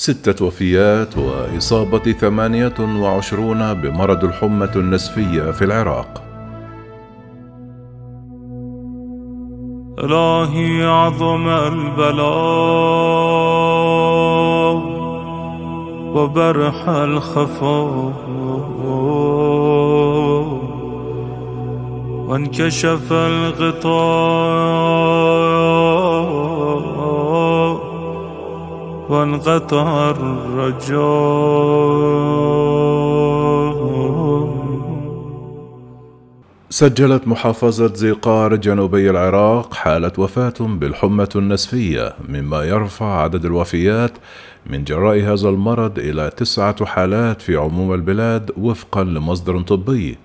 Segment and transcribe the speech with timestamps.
[0.00, 6.22] ستة وفيات وإصابة ثمانية وعشرون بمرض الحمى النسفية في العراق.
[9.98, 12.30] إلهي عظم البلاء
[16.16, 18.12] وبرح الخفاء
[22.28, 25.09] وانكشف الغطاء
[29.10, 31.00] وانقطع الرجاء.
[36.70, 44.12] سجلت محافظة زيقار جنوبي العراق حالة وفاة بالحمى النسفية مما يرفع عدد الوفيات
[44.66, 50.18] من جراء هذا المرض إلى تسعة حالات في عموم البلاد وفقا لمصدر طبي.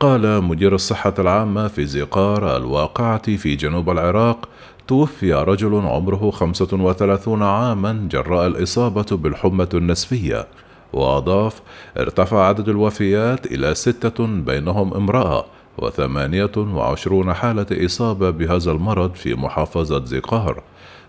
[0.00, 4.48] قال مدير الصحة العامة في زيقار الواقعة في جنوب العراق
[4.88, 10.46] توفي رجل عمره 35 عاما جراء الإصابة بالحمى النسفية
[10.92, 11.62] وأضاف
[11.96, 15.44] ارتفع عدد الوفيات إلى ستة بينهم امرأة
[15.78, 20.62] وثمانية وعشرون حالة إصابة بهذا المرض في محافظة زقار.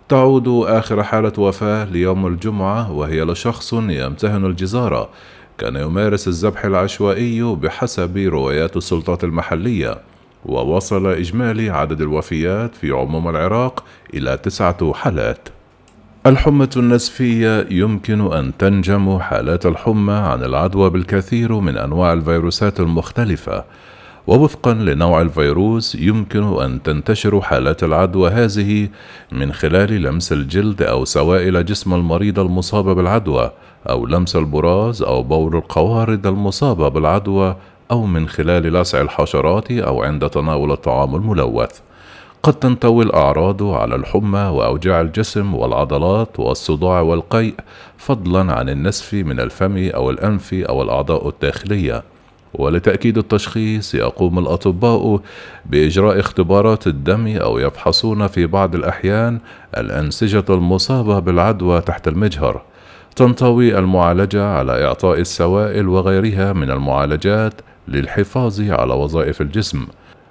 [0.10, 5.10] تعود آخر حالة وفاة ليوم الجمعة وهي لشخص يمتهن الجزارة
[5.58, 9.98] كان يمارس الذبح العشوائي بحسب روايات السلطات المحلية.
[10.46, 15.50] ووصل إجمالي عدد الوفيات في عموم العراق إلى تسعة حالات.
[16.26, 23.64] الحمى النسفية يمكن أن تنجم حالات الحمى عن العدوى بالكثير من أنواع الفيروسات المختلفة
[24.28, 28.90] ووفقا لنوع الفيروس يمكن أن تنتشر حالات العدوى هذه
[29.32, 33.52] من خلال لمس الجلد أو سوائل جسم المريض المصاب بالعدوى
[33.90, 37.56] أو لمس البراز أو بول القوارض المصابة بالعدوى
[37.92, 41.80] أو من خلال لسع الحشرات أو عند تناول الطعام الملوث.
[42.44, 47.56] قد تنطوي الأعراض على الحمى وأوجاع الجسم والعضلات والصداع والقيء
[47.98, 52.04] فضلا عن النسف من الفم أو الأنف أو الأعضاء الداخلية.
[52.54, 55.20] ولتأكيد التشخيص يقوم الأطباء
[55.66, 59.40] بإجراء اختبارات الدم أو يفحصون في بعض الأحيان
[59.78, 62.62] الأنسجة المصابة بالعدوى تحت المجهر.
[63.16, 67.54] تنطوي المعالجة على إعطاء السوائل وغيرها من المعالجات
[67.88, 69.88] للحفاظ على وظائف الجسم.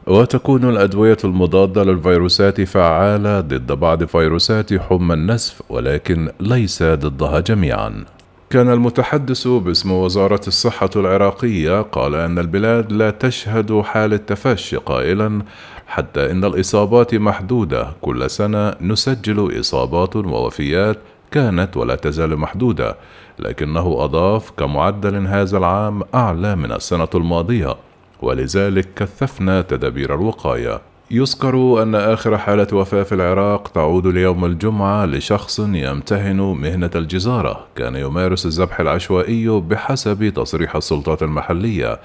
[0.06, 8.04] وتكون الأدوية المضادة للفيروسات فعالة ضد بعض فيروسات حمى النسف ولكن ليس ضدها جميعًا.
[8.50, 15.42] كان المتحدث باسم وزارة الصحة العراقية قال أن البلاد لا تشهد حالة تفشي قائلا
[15.86, 20.96] حتى إن الإصابات محدودة كل سنة نسجل إصابات ووفيات
[21.34, 22.96] كانت ولا تزال محدودة
[23.38, 27.76] لكنه أضاف كمعدل هذا العام أعلى من السنة الماضية
[28.22, 30.80] ولذلك كثفنا تدابير الوقاية.
[31.10, 37.66] يذكر أن آخر حالة وفاة في العراق تعود ليوم الجمعة لشخص يمتهن مهنة الجزارة.
[37.76, 42.00] كان يمارس الذبح العشوائي بحسب تصريح السلطات المحلية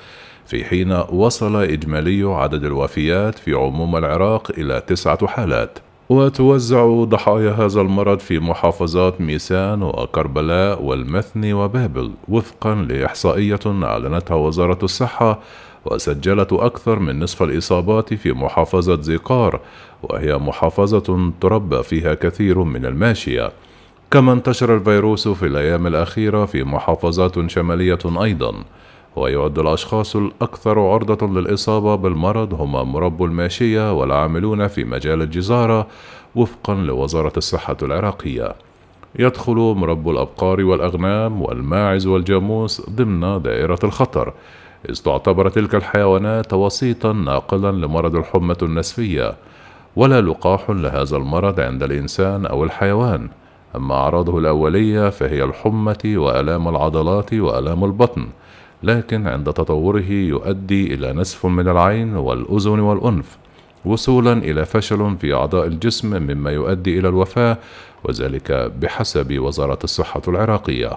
[0.45, 5.79] في حين وصل إجمالي عدد الوفيات في عموم العراق إلى تسعة حالات.
[6.09, 15.39] وتوزع ضحايا هذا المرض في محافظات ميسان وكربلاء والمثني وبابل وفقا لإحصائية أعلنتها وزارة الصحة
[15.85, 19.59] وسجلت أكثر من نصف الإصابات في محافظة زيقار
[20.03, 23.51] وهي محافظة تربى فيها كثير من الماشية.
[24.11, 28.53] كما انتشر الفيروس في الأيام الأخيرة في محافظات شمالية أيضا.
[29.15, 35.87] ويعد الأشخاص الأكثر عرضة للإصابة بالمرض هم مربو الماشية والعاملون في مجال الجزارة
[36.35, 38.55] وفقا لوزارة الصحة العراقية.
[39.19, 44.33] يدخل مربو الأبقار والأغنام والماعز والجاموس ضمن دائرة الخطر.
[44.89, 49.33] إذ تعتبر تلك الحيوانات وسيطا ناقلا لمرض الحمى النسفية.
[49.95, 53.29] ولا لقاح لهذا المرض عند الإنسان أو الحيوان.
[53.75, 58.27] أما أعراضه الأولية فهي الحمة وآلام العضلات وآلام البطن.
[58.83, 63.37] لكن عند تطوره يؤدي إلى نسف من العين والأذن والأنف
[63.85, 67.57] وصولا إلى فشل في أعضاء الجسم مما يؤدي إلى الوفاة
[68.03, 68.51] وذلك
[68.81, 70.91] بحسب وزارة الصحة العراقية.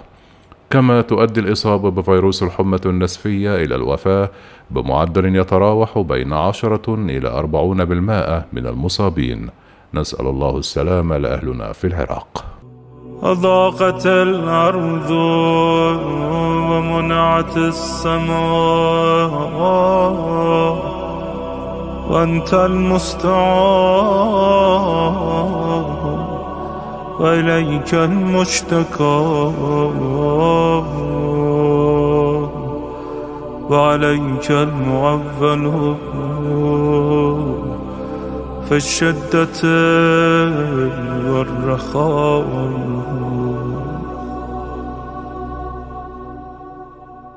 [0.71, 4.31] كما تؤدي الإصابة بفيروس الحمى النسفية إلى الوفاة
[4.71, 9.49] بمعدل يتراوح بين عشرة إلى أربعون بالمائة من المصابين.
[9.95, 12.62] نسأل الله السلامة لأهلنا في العراق.
[13.23, 15.11] أضاقت الأرض
[16.71, 19.33] ومنعت السماء.
[22.11, 23.33] وأنت المستعان
[27.21, 29.53] وإليك المشتكى.
[33.71, 35.93] وعليك المعول
[38.73, 39.63] في الشدة
[41.33, 43.32] والرخاء.